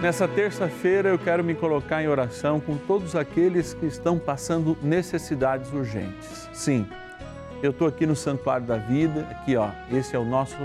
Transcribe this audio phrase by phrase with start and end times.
[0.00, 5.72] Nessa terça-feira eu quero me colocar em oração com todos aqueles que estão passando necessidades
[5.72, 6.48] urgentes.
[6.52, 6.86] Sim,
[7.60, 10.56] eu estou aqui no Santuário da Vida, aqui ó, esse é o nosso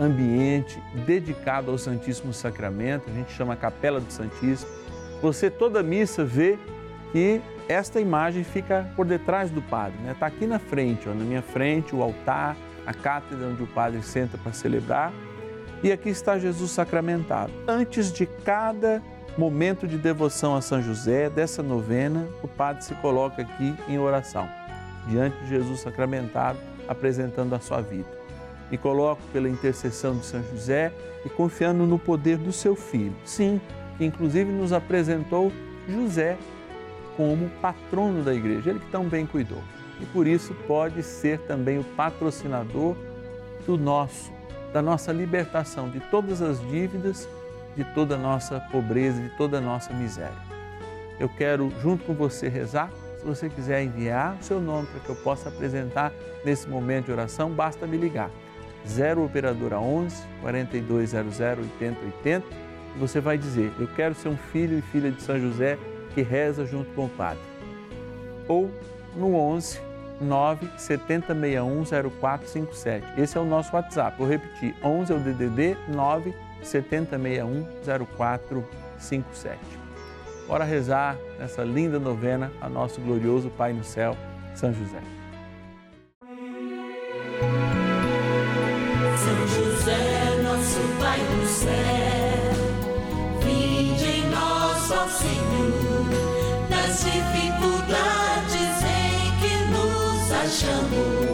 [0.00, 4.70] ambiente dedicado ao Santíssimo Sacramento, a gente chama Capela do Santíssimo.
[5.20, 6.58] Você toda missa vê
[7.12, 10.12] que esta imagem fica por detrás do padre, né?
[10.12, 12.56] Está aqui na frente, ó, na minha frente, o altar,
[12.86, 15.12] a cátedra onde o padre senta para celebrar
[15.82, 17.52] e aqui está Jesus sacramentado.
[17.66, 19.02] Antes de cada
[19.36, 24.48] momento de devoção a São José, dessa novena, o padre se coloca aqui em oração,
[25.08, 26.58] diante de Jesus sacramentado,
[26.88, 28.08] apresentando a sua vida.
[28.70, 30.92] Me coloco pela intercessão de São José
[31.24, 33.14] e confiando no poder do seu filho.
[33.24, 33.60] Sim,
[33.96, 35.52] que inclusive nos apresentou
[35.88, 36.36] José
[37.16, 39.62] como patrono da igreja, ele que tão bem cuidou.
[40.00, 42.96] E por isso pode ser também o patrocinador
[43.66, 44.32] do nosso
[44.74, 47.28] da nossa libertação de todas as dívidas,
[47.76, 50.36] de toda a nossa pobreza, de toda a nossa miséria.
[51.20, 52.90] Eu quero, junto com você, rezar.
[53.20, 56.12] Se você quiser enviar o seu nome para que eu possa apresentar
[56.44, 58.32] nesse momento de oração, basta me ligar.
[58.84, 62.46] 0 Operadora 11 4200 8080
[62.96, 65.78] e você vai dizer: Eu quero ser um filho e filha de São José
[66.14, 67.42] que reza junto com o Padre.
[68.48, 68.68] Ou
[69.16, 69.80] no 11
[70.20, 73.20] 9 7061 0457.
[73.20, 74.16] Esse é o nosso WhatsApp.
[74.18, 77.66] Vou repetir: 11 é o DDD 9 7061
[78.06, 79.58] 0457.
[80.46, 84.16] Bora rezar nessa linda novena a nosso glorioso Pai no céu,
[84.54, 85.00] São José.
[89.16, 91.72] São José, nosso Pai no céu,
[93.40, 97.73] vinde em nós, ó Senhor, das dificuldades
[100.54, 101.33] achamos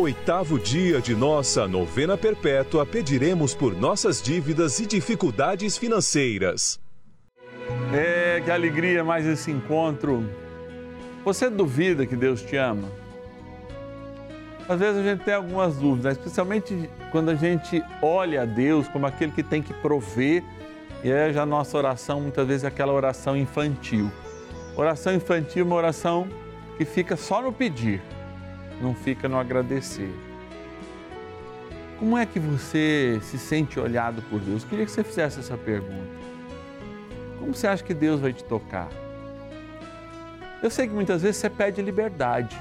[0.00, 6.78] oitavo dia de nossa novena perpétua, pediremos por nossas dívidas e dificuldades financeiras.
[7.92, 10.28] É, que alegria mais esse encontro.
[11.24, 12.88] Você duvida que Deus te ama?
[14.68, 19.06] Às vezes a gente tem algumas dúvidas, especialmente quando a gente olha a Deus como
[19.06, 20.42] aquele que tem que prover,
[21.02, 24.10] e é já a nossa oração muitas vezes é aquela oração infantil.
[24.76, 26.28] Oração infantil é uma oração
[26.76, 28.02] que fica só no pedir
[28.80, 30.12] não fica no agradecer.
[31.98, 34.64] Como é que você se sente olhado por Deus?
[34.64, 36.10] Queria que você fizesse essa pergunta.
[37.38, 38.88] Como você acha que Deus vai te tocar?
[40.62, 42.56] Eu sei que muitas vezes você pede liberdade.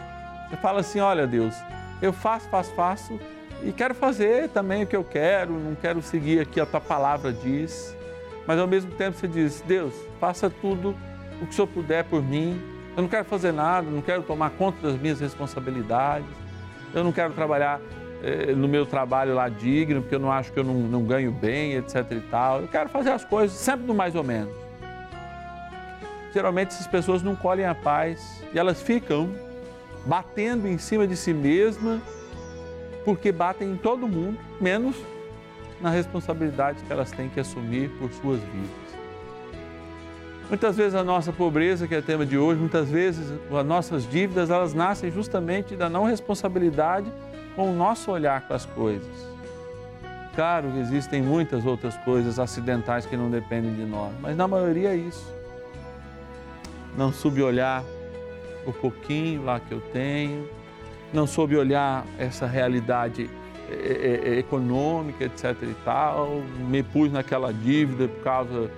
[0.49, 1.53] Você fala assim: olha, Deus,
[2.01, 3.19] eu faço, faço, faço
[3.63, 7.33] e quero fazer também o que eu quero, não quero seguir aqui a tua palavra
[7.33, 7.95] diz.
[8.45, 10.95] Mas ao mesmo tempo você diz: Deus, faça tudo
[11.41, 12.61] o que o Senhor puder por mim,
[12.95, 16.27] eu não quero fazer nada, não quero tomar conta das minhas responsabilidades.
[16.93, 17.81] Eu não quero trabalhar
[18.23, 21.31] eh, no meu trabalho lá digno, porque eu não acho que eu não, não ganho
[21.31, 22.61] bem, etc e tal.
[22.61, 24.53] Eu quero fazer as coisas sempre no mais ou menos.
[26.33, 29.29] Geralmente essas pessoas não colhem a paz e elas ficam
[30.05, 32.01] batendo em cima de si mesma
[33.03, 34.95] porque batem em todo mundo, menos
[35.79, 38.84] na responsabilidade que elas têm que assumir por suas vidas.
[40.47, 44.07] Muitas vezes a nossa pobreza, que é o tema de hoje, muitas vezes as nossas
[44.07, 47.11] dívidas, elas nascem justamente da não responsabilidade
[47.55, 49.35] com o nosso olhar para as coisas.
[50.35, 54.89] claro que existem muitas outras coisas acidentais que não dependem de nós, mas na maioria
[54.89, 55.33] é isso.
[56.95, 57.83] Não soube olhar
[58.67, 60.47] o pouquinho lá que eu tenho,
[61.11, 63.29] não soube olhar essa realidade
[63.69, 68.69] é, é, econômica, etc e tal, me pus naquela dívida por causa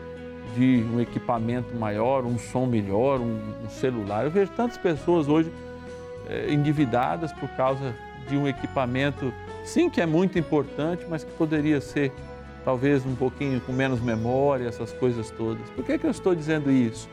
[0.56, 4.26] de um equipamento maior, um som melhor, um, um celular.
[4.26, 5.52] Eu vejo tantas pessoas hoje
[6.30, 7.96] é, endividadas por causa
[8.28, 9.34] de um equipamento,
[9.64, 12.12] sim, que é muito importante, mas que poderia ser
[12.66, 15.70] talvez um pouquinho com menos memória, essas coisas todas.
[15.70, 17.08] Por que, que eu estou dizendo isso?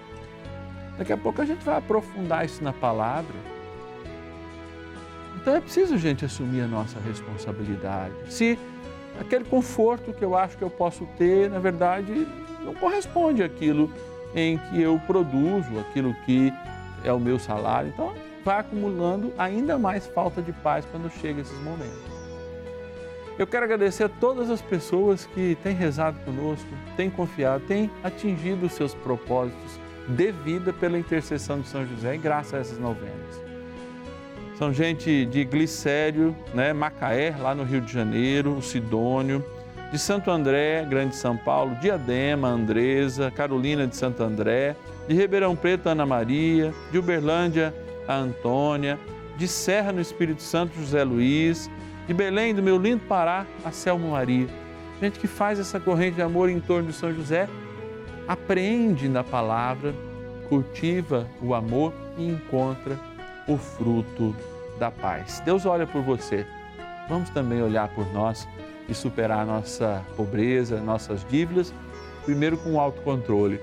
[0.99, 3.35] Daqui a pouco a gente vai aprofundar isso na palavra.
[5.37, 8.15] Então é preciso, gente, assumir a nossa responsabilidade.
[8.29, 8.59] Se
[9.21, 12.27] aquele conforto que eu acho que eu posso ter, na verdade,
[12.65, 13.91] não corresponde àquilo
[14.35, 16.53] em que eu produzo, aquilo que
[17.05, 17.91] é o meu salário.
[17.93, 18.13] Então,
[18.45, 22.15] vai acumulando ainda mais falta de paz quando chega esses momentos.
[23.39, 28.67] Eu quero agradecer a todas as pessoas que têm rezado conosco, têm confiado, têm atingido
[28.67, 33.43] os seus propósitos de vida pela intercessão de São José e graças a essas novenas.
[34.57, 39.45] São gente de Glicério, né, Macaé, lá no Rio de Janeiro, o Sidônio,
[39.95, 44.75] de Santo André, Grande São Paulo, Diadema, Andresa, Carolina de Santo André,
[45.07, 47.73] de Ribeirão Preto, Ana Maria, de Uberlândia,
[48.09, 48.99] a Antônia,
[49.37, 51.71] de Serra no Espírito Santo, José Luiz,
[52.09, 54.49] de Belém, do meu lindo Pará, a Selma Maria.
[55.01, 57.49] Gente que faz essa corrente de amor em torno de São José,
[58.27, 59.95] aprende na palavra,
[60.49, 62.99] cultiva o amor e encontra
[63.47, 64.35] o fruto
[64.77, 65.41] da paz.
[65.45, 66.45] Deus olha por você.
[67.09, 68.45] Vamos também olhar por nós
[68.89, 71.73] e superar nossa pobreza, nossas dívidas,
[72.25, 73.61] primeiro com autocontrole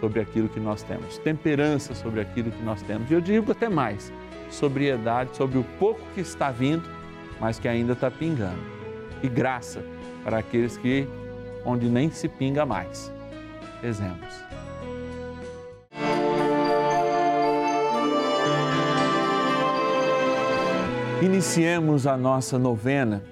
[0.00, 3.10] sobre aquilo que nós temos, temperança sobre aquilo que nós temos.
[3.10, 4.12] E eu digo até mais,
[4.50, 6.88] sobriedade sobre o pouco que está vindo,
[7.40, 8.60] mas que ainda está pingando.
[9.22, 9.82] E graça
[10.22, 11.06] para aqueles que
[11.64, 13.12] onde nem se pinga mais.
[13.82, 14.46] Exemplos.
[21.22, 23.22] Iniciemos a nossa novena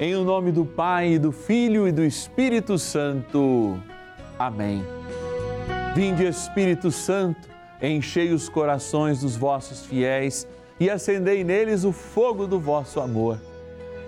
[0.00, 3.78] em o nome do Pai, do Filho e do Espírito Santo.
[4.38, 4.82] Amém.
[5.94, 7.46] Vinde Espírito Santo,
[7.82, 10.48] enchei os corações dos vossos fiéis
[10.80, 13.38] e acendei neles o fogo do vosso amor.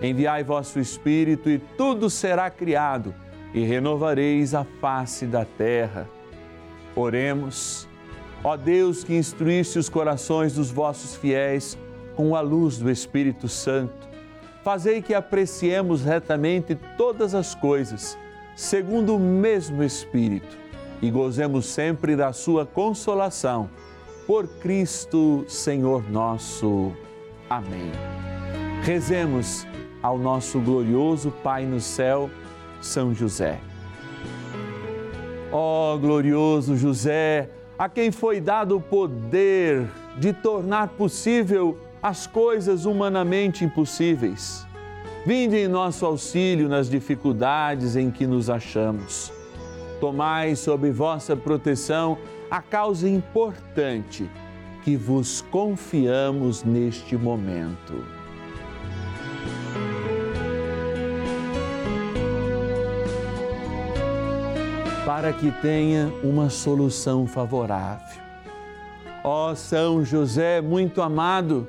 [0.00, 3.14] Enviai vosso Espírito e tudo será criado
[3.52, 6.08] e renovareis a face da terra.
[6.96, 7.86] Oremos.
[8.42, 11.76] Ó Deus que instruísse os corações dos vossos fiéis
[12.16, 14.08] com a luz do Espírito Santo,
[14.62, 18.16] fazei que apreciemos retamente todas as coisas,
[18.54, 20.56] segundo o mesmo Espírito,
[21.00, 23.68] e gozemos sempre da sua consolação.
[24.26, 26.92] Por Cristo, Senhor nosso.
[27.50, 27.90] Amém.
[28.82, 29.66] Rezemos
[30.00, 32.30] ao nosso glorioso Pai no céu,
[32.80, 33.58] São José.
[35.50, 39.86] Ó oh, glorioso José, a quem foi dado o poder
[40.16, 44.66] de tornar possível as coisas humanamente impossíveis.
[45.24, 49.32] Vinde em nosso auxílio nas dificuldades em que nos achamos.
[50.00, 52.18] Tomai sob vossa proteção
[52.50, 54.28] a causa importante
[54.82, 58.04] que vos confiamos neste momento.
[65.06, 68.20] Para que tenha uma solução favorável.
[69.22, 71.68] Ó São José, muito amado,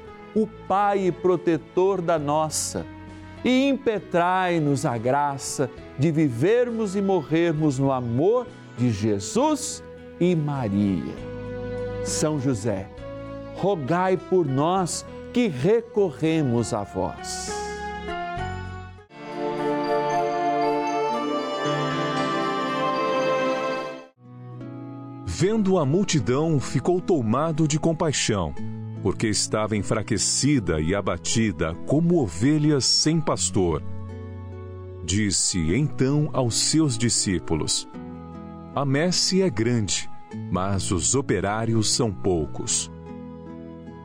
[0.35, 2.85] o Pai protetor da nossa,
[3.43, 8.47] e impetrai-nos a graça de vivermos e morrermos no amor
[8.77, 9.83] de Jesus
[10.19, 11.15] e Maria.
[12.05, 12.87] São José,
[13.55, 17.51] rogai por nós que recorremos a vós.
[25.25, 28.53] Vendo a multidão, ficou tomado de compaixão
[29.01, 33.83] porque estava enfraquecida e abatida como ovelhas sem pastor.
[35.03, 37.87] Disse então aos seus discípulos:
[38.75, 40.09] A messe é grande,
[40.51, 42.91] mas os operários são poucos.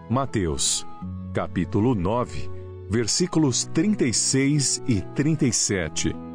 [0.09, 0.87] Mateus,
[1.35, 2.51] capítulo 9,
[2.89, 6.26] versículos 36 e 37.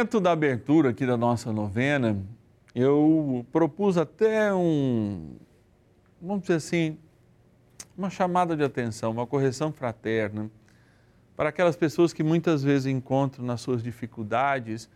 [0.00, 2.16] Momento da abertura aqui da nossa novena,
[2.74, 5.36] eu propus até um,
[6.18, 6.96] vamos dizer assim,
[7.98, 10.50] uma chamada de atenção, uma correção fraterna
[11.36, 14.88] para aquelas pessoas que muitas vezes encontram nas suas dificuldades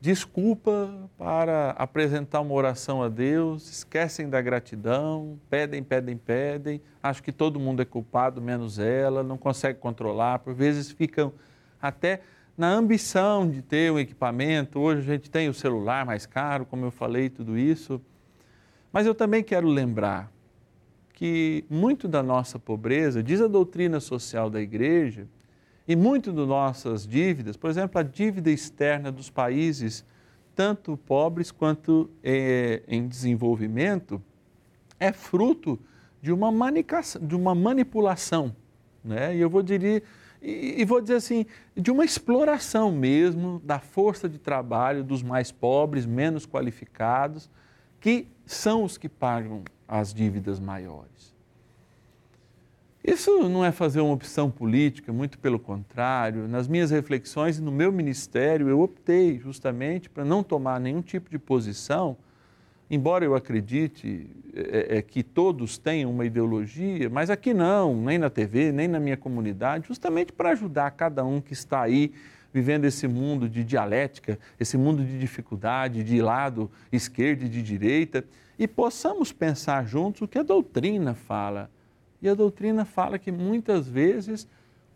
[0.00, 7.32] desculpa para apresentar uma oração a Deus, esquecem da gratidão, pedem, pedem, pedem, acham que
[7.32, 11.32] todo mundo é culpado menos ela, não consegue controlar, por vezes ficam
[11.82, 12.20] até
[12.58, 14.80] na ambição de ter um equipamento.
[14.80, 18.00] Hoje a gente tem o celular mais caro, como eu falei, tudo isso.
[18.92, 20.32] Mas eu também quero lembrar
[21.12, 25.28] que muito da nossa pobreza, diz a doutrina social da igreja,
[25.86, 30.04] e muito das nossas dívidas, por exemplo, a dívida externa dos países,
[30.54, 34.20] tanto pobres quanto é, em desenvolvimento,
[34.98, 35.78] é fruto
[36.20, 36.50] de uma,
[37.22, 38.54] de uma manipulação.
[39.04, 39.36] Né?
[39.36, 40.02] E eu vou dizer,
[40.40, 45.50] e, e vou dizer assim, de uma exploração mesmo da força de trabalho dos mais
[45.50, 47.50] pobres, menos qualificados,
[48.00, 51.36] que são os que pagam as dívidas maiores.
[53.02, 56.46] Isso não é fazer uma opção política, muito pelo contrário.
[56.46, 61.30] Nas minhas reflexões e no meu ministério, eu optei justamente para não tomar nenhum tipo
[61.30, 62.16] de posição,
[62.90, 68.30] embora eu acredite é, é, que todos tenham uma ideologia, mas aqui não, nem na
[68.30, 72.12] TV, nem na minha comunidade, justamente para ajudar cada um que está aí
[72.52, 78.24] vivendo esse mundo de dialética, esse mundo de dificuldade, de lado esquerdo e de direita,
[78.58, 81.70] e possamos pensar juntos o que a doutrina fala
[82.20, 84.46] e a doutrina fala que muitas vezes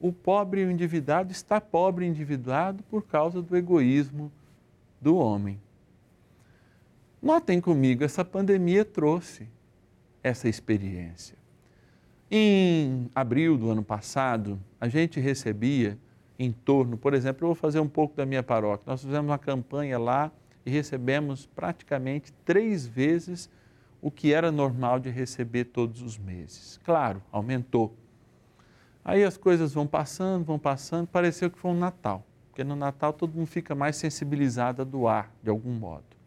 [0.00, 4.32] o pobre e o endividado está pobre e endividado por causa do egoísmo
[5.00, 5.58] do homem.
[7.22, 9.48] Notem comigo, essa pandemia trouxe
[10.24, 11.38] essa experiência.
[12.28, 15.96] Em abril do ano passado, a gente recebia
[16.36, 18.84] em torno, por exemplo, eu vou fazer um pouco da minha paróquia.
[18.88, 20.32] Nós fizemos uma campanha lá
[20.66, 23.48] e recebemos praticamente três vezes
[24.00, 26.80] o que era normal de receber todos os meses.
[26.82, 27.94] Claro, aumentou.
[29.04, 33.12] Aí as coisas vão passando, vão passando, pareceu que foi um Natal, porque no Natal
[33.12, 36.21] todo mundo fica mais sensibilizado a doar, de algum modo.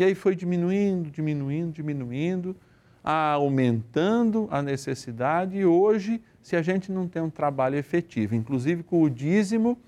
[0.00, 2.56] E aí foi diminuindo, diminuindo, diminuindo,
[3.04, 9.02] aumentando a necessidade e hoje, se a gente não tem um trabalho efetivo, inclusive com
[9.02, 9.78] o dízimo,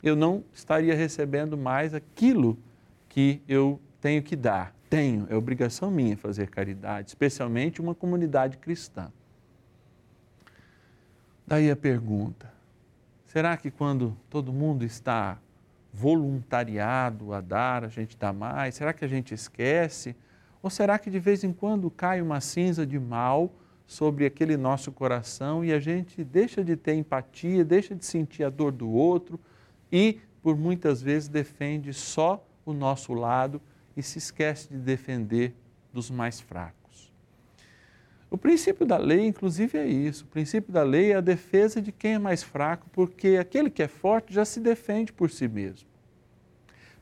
[0.00, 2.56] eu não estaria recebendo mais aquilo
[3.08, 9.10] que eu tenho que dar tenho, é obrigação minha fazer caridade, especialmente uma comunidade cristã.
[11.44, 12.48] Daí a pergunta:
[13.26, 15.36] será que quando todo mundo está
[15.92, 18.74] voluntariado a dar, a gente dá mais?
[18.74, 20.14] Será que a gente esquece?
[20.62, 23.52] Ou será que de vez em quando cai uma cinza de mal
[23.86, 28.50] sobre aquele nosso coração e a gente deixa de ter empatia, deixa de sentir a
[28.50, 29.40] dor do outro
[29.90, 33.62] e, por muitas vezes, defende só o nosso lado
[33.96, 35.54] e se esquece de defender
[35.92, 36.87] dos mais fracos.
[38.30, 40.24] O princípio da lei, inclusive, é isso.
[40.24, 43.82] O princípio da lei é a defesa de quem é mais fraco, porque aquele que
[43.82, 45.88] é forte já se defende por si mesmo.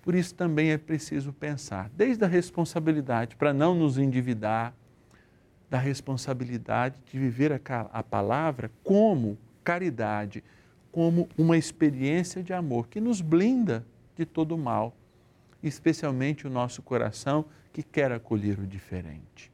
[0.02, 4.73] Por isso também é preciso pensar, desde a responsabilidade para não nos endividar,
[5.68, 7.61] da responsabilidade de viver
[7.92, 10.45] a, palavra como caridade,
[10.92, 13.85] como uma experiência de amor que nos blinda
[14.16, 14.95] de todo o mal
[15.62, 19.52] especialmente o nosso coração que quer acolher o diferente.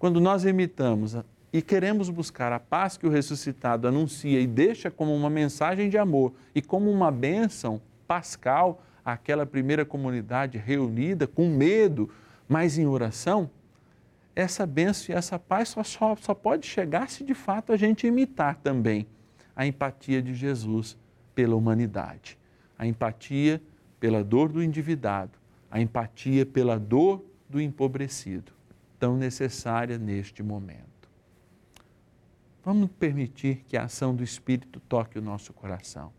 [0.00, 1.14] Quando nós imitamos
[1.52, 5.98] e queremos buscar a paz que o ressuscitado anuncia e deixa como uma mensagem de
[5.98, 12.08] amor e como uma bênção pascal àquela primeira comunidade reunida com medo,
[12.48, 13.50] mas em oração,
[14.34, 18.06] essa bênção e essa paz só, só, só pode chegar se de fato a gente
[18.06, 19.06] imitar também
[19.54, 20.96] a empatia de Jesus
[21.34, 22.38] pela humanidade.
[22.78, 23.60] A empatia
[24.00, 25.38] pela dor do endividado,
[25.70, 28.50] a empatia pela dor do empobrecido,
[29.00, 31.08] tão necessária neste momento.
[32.62, 36.12] Vamos permitir que a ação do Espírito toque o nosso coração.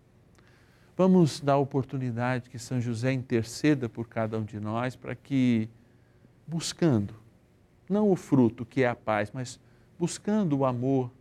[0.97, 5.69] Vamos dar oportunidade que São José interceda por cada um de nós para que,
[6.47, 7.13] buscando,
[7.87, 9.59] não o fruto que é a paz, mas
[9.99, 11.11] buscando o amor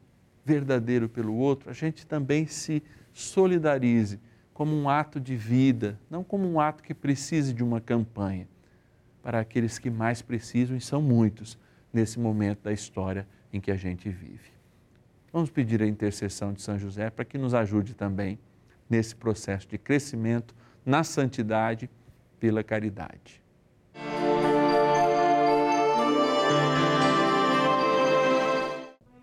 [0.44, 4.18] verdadeiro pelo outro, a gente também se solidarize
[4.54, 8.48] como um ato de vida, não como um ato que precise de uma campanha,
[9.22, 11.58] para aqueles que mais precisam e são muitos
[11.92, 14.50] nesse momento da história em que a gente vive.
[15.32, 18.38] Vamos pedir a intercessão de São José para que nos ajude também
[18.88, 21.88] nesse processo de crescimento na santidade
[22.38, 23.40] pela caridade.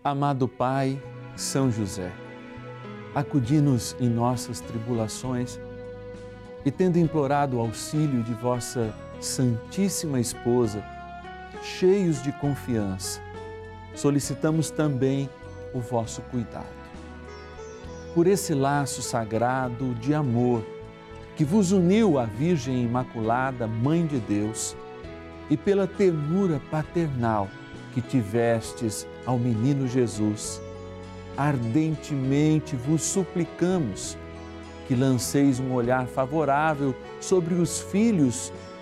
[0.02, 1.00] Amado Pai,
[1.36, 2.10] São José,
[3.14, 5.60] acudi-nos em nossas tribulações
[6.64, 10.84] e tendo implorado o auxílio de vossa Santíssima Esposa,
[11.60, 13.20] cheios de confiança,
[13.92, 15.28] solicitamos também
[15.74, 16.78] o vosso cuidado.
[18.14, 20.64] Por esse laço sagrado de amor
[21.36, 24.76] que vos uniu à Virgem Imaculada, Mãe de Deus,
[25.50, 27.48] e pela ternura paternal
[27.92, 30.62] que tivestes ao menino Jesus,
[31.36, 34.16] ardentemente vos suplicamos
[34.86, 38.52] que lanceis um olhar favorável sobre os filhos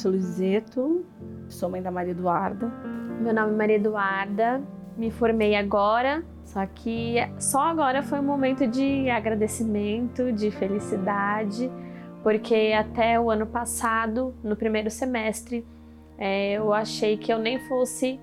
[0.00, 1.04] Sou a Lúcia Luizeto,
[1.48, 2.72] sou mãe da Maria Eduarda.
[3.20, 4.62] Meu nome é Maria Eduarda,
[4.96, 11.70] me formei agora, só que só agora foi um momento de agradecimento, de felicidade,
[12.22, 15.66] porque até o ano passado, no primeiro semestre,
[16.16, 18.18] é, eu achei que eu nem fosse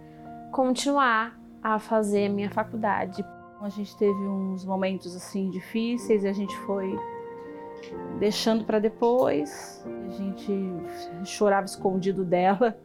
[0.52, 3.24] continuar a fazer a minha faculdade.
[3.62, 6.98] A gente teve uns momentos assim difíceis e a gente foi
[8.20, 9.86] deixando para depois.
[10.06, 10.54] A gente
[11.24, 12.78] chorava escondido dela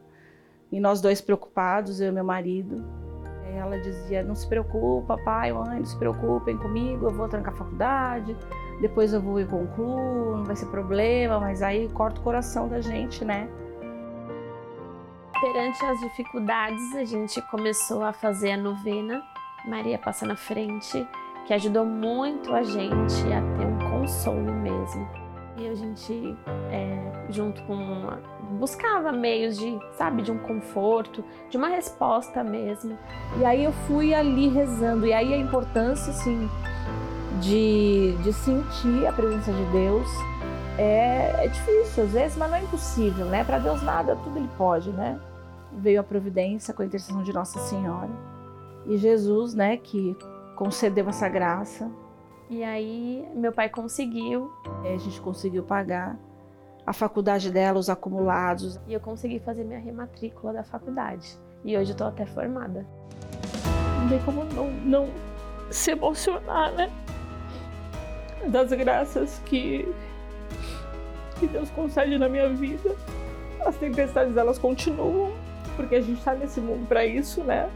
[0.71, 2.83] e nós dois preocupados, eu e meu marido.
[3.55, 7.57] Ela dizia: Não se preocupa, pai, mãe, não se preocupem comigo, eu vou trancar a
[7.57, 8.35] faculdade,
[8.81, 12.81] depois eu vou e concluo, não vai ser problema, mas aí corta o coração da
[12.81, 13.47] gente, né?
[15.39, 19.21] Perante as dificuldades, a gente começou a fazer a novena
[19.65, 21.07] Maria Passa na Frente,
[21.45, 23.72] que ajudou muito a gente a ter
[24.03, 25.07] um consolo mesmo.
[25.57, 26.35] E a gente,
[26.71, 28.19] é, junto com uma,
[28.59, 32.97] buscava meios de, sabe, de um conforto, de uma resposta mesmo.
[33.39, 36.49] E aí eu fui ali rezando, e aí a importância, assim,
[37.39, 40.07] de, de sentir a presença de Deus
[40.77, 43.43] é, é difícil às vezes, mas não é impossível, né?
[43.43, 45.19] Para Deus nada, tudo Ele pode, né?
[45.71, 48.09] Veio a providência com a intercessão de Nossa Senhora
[48.85, 50.15] e Jesus, né, que
[50.55, 51.89] concedeu essa graça.
[52.49, 54.51] E aí meu pai conseguiu.
[54.83, 56.17] A gente conseguiu pagar
[56.85, 58.79] a faculdade dela, os acumulados.
[58.87, 61.37] E eu consegui fazer minha rematrícula da faculdade.
[61.63, 62.85] E hoje eu tô até formada.
[64.01, 65.09] Não tem como não, não
[65.71, 66.91] se emocionar, né?
[68.47, 69.87] Das graças que,
[71.39, 72.95] que Deus concede na minha vida.
[73.65, 75.31] As tempestades elas continuam,
[75.77, 77.69] porque a gente tá nesse mundo para isso, né?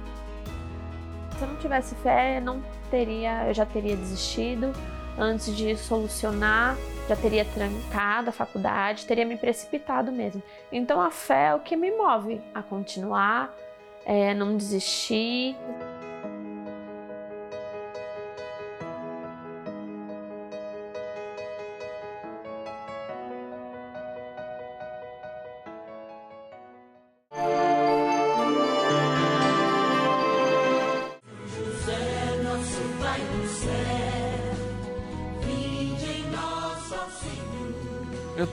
[1.38, 4.74] Se eu não tivesse fé, não teria, eu já teria desistido
[5.18, 10.44] antes de solucionar, já teria trancado a faculdade, teria me precipitado mesmo.
[10.72, 13.54] Então a fé é o que me move a continuar,
[14.06, 15.56] é, não desistir.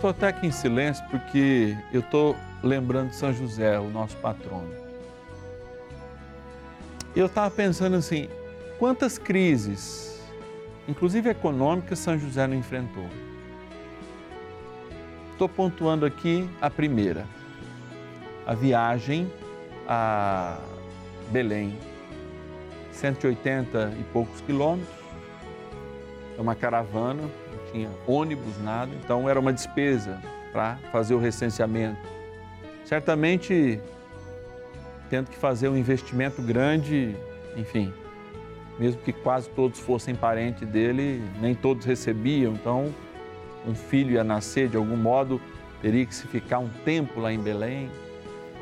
[0.04, 4.70] Estou até aqui em silêncio porque eu estou lembrando de São José, o nosso patrono.
[7.16, 8.28] Eu estava pensando assim,
[8.78, 10.22] quantas crises,
[10.86, 13.08] inclusive econômicas, São José não enfrentou?
[15.32, 17.24] Estou pontuando aqui a primeira,
[18.46, 19.32] a viagem
[19.88, 20.58] a
[21.30, 21.78] Belém,
[22.92, 24.94] 180 e poucos quilômetros,
[26.36, 27.22] é uma caravana,
[27.74, 31.98] tinha ônibus, nada, então era uma despesa para fazer o recenseamento.
[32.84, 33.80] Certamente
[35.10, 37.16] tendo que fazer um investimento grande,
[37.56, 37.92] enfim,
[38.78, 42.94] mesmo que quase todos fossem parentes dele, nem todos recebiam, então
[43.66, 45.40] um filho ia nascer de algum modo,
[45.82, 47.90] teria que se ficar um tempo lá em Belém.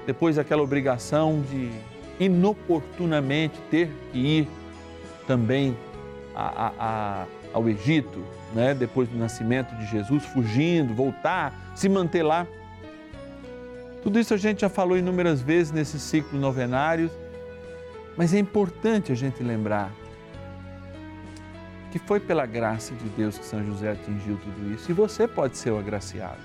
[0.07, 1.71] Depois aquela obrigação de
[2.19, 4.49] inoportunamente ter que ir
[5.27, 5.77] também
[6.35, 8.75] a, a, a, ao Egito, né?
[8.75, 12.47] depois do nascimento de Jesus, fugindo, voltar, se manter lá.
[14.03, 17.11] Tudo isso a gente já falou inúmeras vezes nesse ciclo novenário,
[18.17, 19.91] mas é importante a gente lembrar
[21.93, 25.59] que foi pela graça de Deus que São José atingiu tudo isso e você pode
[25.59, 26.41] ser o agraciado.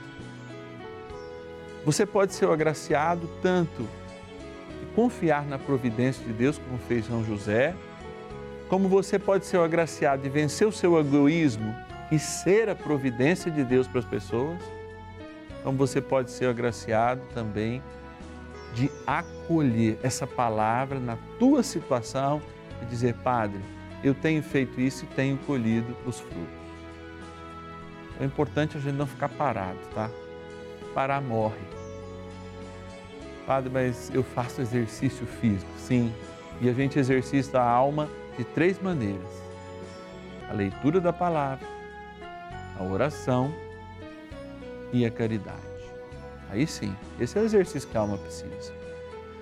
[1.85, 3.87] Você pode ser o agraciado tanto
[4.81, 7.73] de confiar na providência de Deus, como fez São José,
[8.69, 11.73] como você pode ser o agraciado de vencer o seu egoísmo
[12.11, 14.59] e ser a providência de Deus para as pessoas,
[15.63, 17.81] como você pode ser o agraciado também
[18.73, 22.41] de acolher essa palavra na tua situação
[22.81, 23.59] e dizer, Padre,
[24.03, 26.67] eu tenho feito isso e tenho colhido os frutos.
[28.19, 30.09] É importante a gente não ficar parado, tá?
[30.93, 31.55] Parar morre.
[33.45, 36.13] Padre, mas eu faço exercício físico, sim.
[36.59, 39.41] E a gente exercita a alma de três maneiras:
[40.49, 41.67] a leitura da palavra,
[42.79, 43.53] a oração
[44.93, 45.57] e a caridade.
[46.49, 48.73] Aí sim, esse é o exercício que a alma precisa.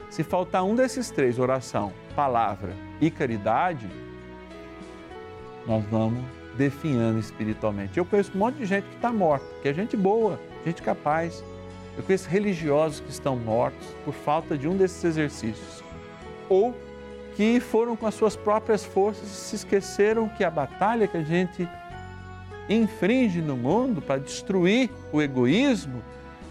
[0.10, 3.90] Se faltar um desses três, oração, palavra e caridade,
[5.68, 6.24] nós vamos
[6.58, 7.98] definhando espiritualmente.
[7.98, 11.44] Eu conheço um monte de gente que está morta, que é gente boa, gente capaz.
[11.98, 15.84] Eu conheço religiosos que estão mortos por falta de um desses exercícios.
[16.50, 16.74] Ou
[17.36, 21.24] que foram com as suas próprias forças e se esqueceram que a batalha que a
[21.24, 21.68] gente
[22.70, 26.02] infringe no mundo para destruir o egoísmo,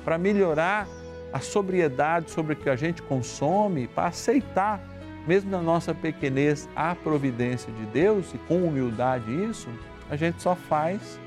[0.05, 0.87] para melhorar
[1.33, 4.81] a sobriedade sobre o que a gente consome, para aceitar
[5.27, 9.68] mesmo na nossa pequenez, a providência de Deus e com humildade isso,
[10.11, 11.18] a gente só faz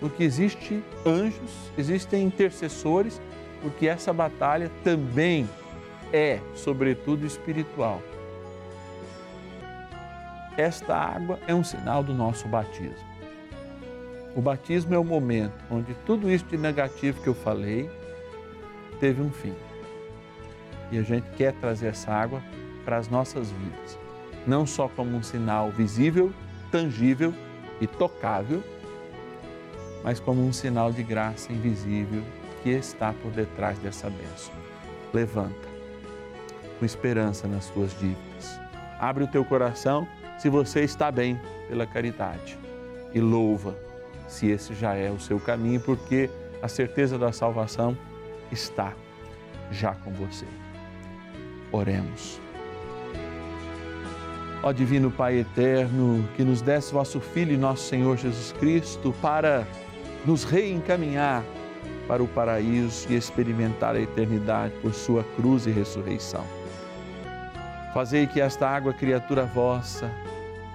[0.00, 3.20] porque existe anjos, existem intercessores,
[3.62, 5.48] porque essa batalha também
[6.12, 8.02] é, sobretudo, espiritual.
[10.56, 13.14] Esta água é um sinal do nosso batismo.
[14.36, 17.90] O batismo é o momento onde tudo isso de negativo que eu falei
[19.00, 19.54] teve um fim.
[20.92, 22.40] E a gente quer trazer essa água
[22.84, 23.98] para as nossas vidas,
[24.46, 26.32] não só como um sinal visível,
[26.70, 27.34] tangível
[27.80, 28.62] e tocável,
[30.04, 32.22] mas como um sinal de graça invisível
[32.62, 34.54] que está por detrás dessa bênção.
[35.12, 35.68] Levanta,
[36.78, 38.60] com esperança nas tuas dívidas.
[39.00, 40.06] Abre o teu coração
[40.38, 42.58] se você está bem pela caridade
[43.12, 43.76] e louva
[44.26, 46.30] se esse já é o seu caminho, porque
[46.62, 47.96] a certeza da salvação
[48.50, 48.94] está
[49.70, 50.46] já com você.
[51.70, 52.40] Oremos.
[54.62, 59.66] Ó Divino Pai eterno, que nos desse vosso Filho e nosso Senhor Jesus Cristo para
[60.24, 61.44] nos reencaminhar
[62.08, 66.44] para o paraíso e experimentar a eternidade por Sua cruz e ressurreição.
[67.94, 70.10] Fazei que esta água, criatura vossa,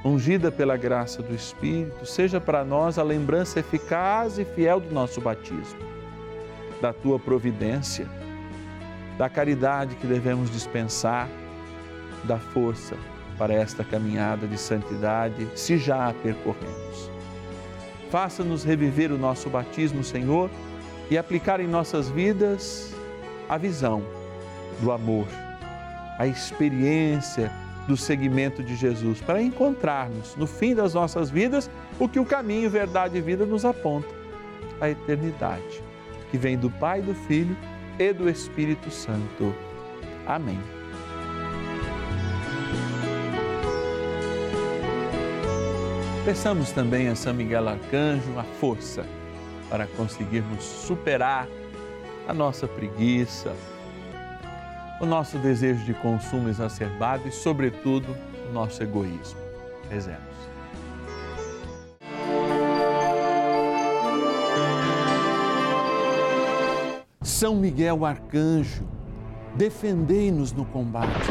[0.06, 5.20] ungida pela graça do Espírito, seja para nós a lembrança eficaz e fiel do nosso
[5.20, 5.82] batismo,
[6.82, 8.08] da tua providência,
[9.18, 11.28] da caridade que devemos dispensar,
[12.24, 12.96] da força
[13.38, 17.12] para esta caminhada de santidade, se já a percorremos.
[18.10, 20.50] Faça-nos reviver o nosso batismo, Senhor,
[21.12, 22.96] e aplicar em nossas vidas
[23.50, 24.04] a visão
[24.80, 25.28] do amor,
[26.20, 27.50] a experiência
[27.88, 32.70] do seguimento de Jesus, para encontrarmos no fim das nossas vidas o que o caminho,
[32.70, 34.08] verdade e vida nos aponta
[34.80, 35.82] a eternidade,
[36.30, 37.58] que vem do Pai, do Filho
[37.98, 39.56] e do Espírito Santo.
[40.28, 40.60] Amém.
[46.26, 49.06] Peçamos também a São Miguel Arcanjo a força
[49.70, 51.48] para conseguirmos superar
[52.28, 53.56] a nossa preguiça,
[55.00, 58.16] o nosso desejo de consumo exacerbado e, sobretudo,
[58.50, 59.40] o nosso egoísmo.
[59.90, 60.30] Rezemos.
[67.22, 68.86] São Miguel Arcanjo,
[69.56, 71.30] defendei-nos no combate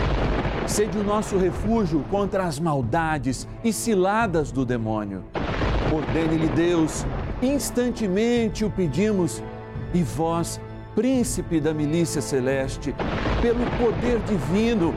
[0.69, 5.25] Sede o nosso refúgio contra as maldades e ciladas do demônio.
[5.91, 7.07] Ordene-lhe Deus,
[7.41, 9.43] instantemente o pedimos,
[9.95, 10.61] e vós,
[10.99, 12.93] príncipe da milícia celeste,
[13.41, 14.93] pelo poder divino,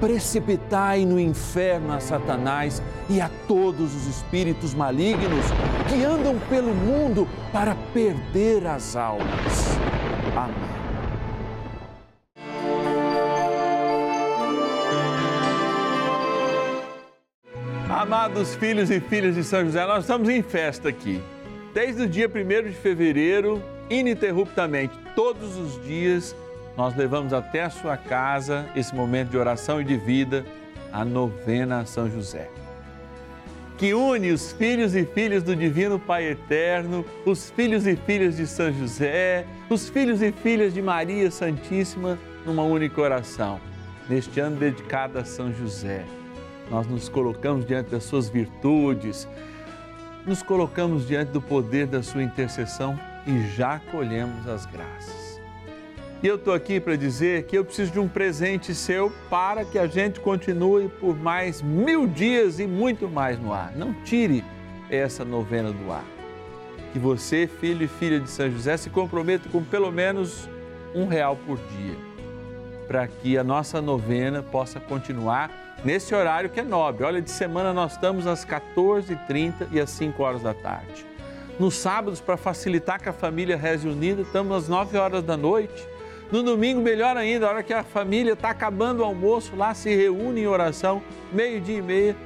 [0.00, 5.44] precipitai no inferno a Satanás e a todos os espíritos malignos
[5.88, 9.78] que andam pelo mundo para perder as almas.
[10.36, 10.56] Amém.
[17.88, 21.22] Amados filhos e filhas de São José, nós estamos em festa aqui.
[21.72, 26.34] Desde o dia 1 de fevereiro ininterruptamente, todos os dias,
[26.76, 30.44] nós levamos até a sua casa esse momento de oração e de vida,
[30.92, 32.48] a novena a São José.
[33.76, 38.46] Que une os filhos e filhas do Divino Pai Eterno, os filhos e filhas de
[38.46, 43.60] São José, os filhos e filhas de Maria Santíssima numa única oração.
[44.08, 46.04] Neste ano dedicado a São José,
[46.70, 49.28] nós nos colocamos diante das suas virtudes,
[50.26, 55.40] nos colocamos diante do poder da sua intercessão e já colhemos as graças.
[56.22, 59.78] E eu estou aqui para dizer que eu preciso de um presente seu para que
[59.78, 63.72] a gente continue por mais mil dias e muito mais no ar.
[63.76, 64.42] Não tire
[64.88, 66.04] essa novena do ar.
[66.92, 70.48] Que você, filho e filha de São José, se comprometa com pelo menos
[70.94, 71.96] um real por dia,
[72.86, 75.50] para que a nossa novena possa continuar
[75.84, 77.04] nesse horário que é nobre.
[77.04, 81.04] Olha, de semana nós estamos às 14h30 e às 5 horas da tarde.
[81.58, 85.86] Nos sábados, para facilitar que a família reze unida, estamos às 9 horas da noite.
[86.32, 89.94] No domingo, melhor ainda, a hora que a família está acabando o almoço, lá se
[89.94, 91.00] reúne em oração,
[91.32, 92.16] meio-dia e meia,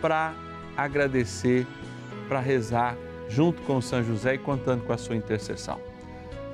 [0.00, 0.34] para
[0.76, 1.64] agradecer,
[2.28, 2.96] para rezar
[3.28, 5.80] junto com São José e contando com a sua intercessão.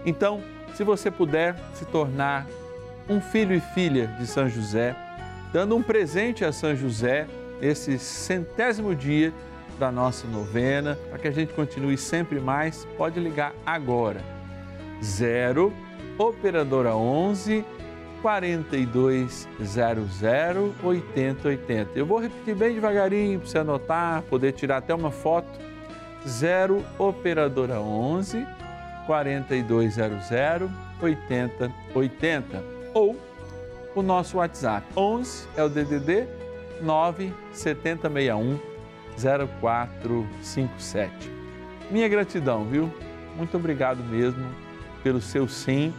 [0.04, 0.42] Então,
[0.74, 2.46] se você puder se tornar
[3.08, 4.94] um filho e filha de São José,
[5.50, 7.26] dando um presente a São José,
[7.60, 9.32] esse centésimo dia
[9.82, 14.20] da nossa novena, para que a gente continue sempre mais, pode ligar agora.
[15.02, 15.72] 0
[16.16, 17.64] Operadora 11
[18.20, 20.22] 4200
[20.84, 21.98] 8080.
[21.98, 25.48] Eu vou repetir bem devagarinho para você anotar, poder tirar até uma foto.
[26.28, 28.46] 0 Operadora 11
[29.04, 30.30] 4200
[31.02, 32.64] 8080
[32.94, 33.16] ou
[33.96, 36.28] o nosso WhatsApp 11 é o DDD
[36.80, 38.71] 97061
[39.16, 41.30] 0457.
[41.90, 42.90] Minha gratidão, viu?
[43.36, 44.44] Muito obrigado mesmo
[45.02, 45.92] pelo seu sim.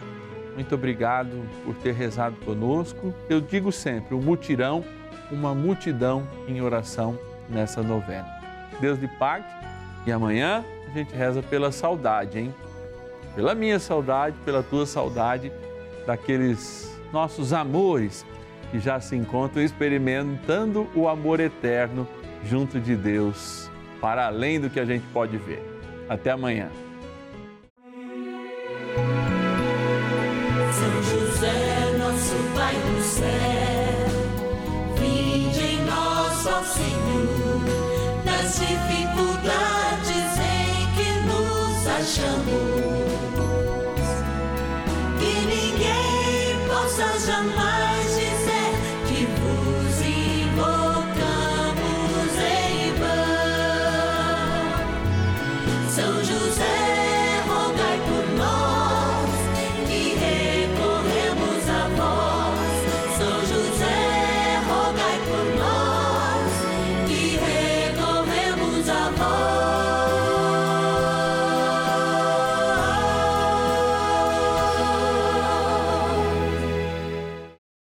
[0.55, 3.13] Muito obrigado por ter rezado conosco.
[3.29, 4.83] Eu digo sempre, um mutirão,
[5.31, 7.17] uma multidão em oração
[7.49, 8.27] nessa novena.
[8.79, 9.45] Deus lhe pague
[10.05, 12.53] e amanhã a gente reza pela saudade, hein?
[13.35, 15.51] Pela minha saudade, pela tua saudade,
[16.05, 18.25] daqueles nossos amores
[18.71, 22.07] que já se encontram experimentando o amor eterno
[22.45, 23.69] junto de Deus,
[24.01, 25.61] para além do que a gente pode ver.
[26.09, 26.69] Até amanhã.
[30.71, 33.27] São José, nosso Pai do céu,
[34.99, 37.61] vinde em nós, ó Senhor,
[38.25, 42.72] nas dificuldades em que nos achamos.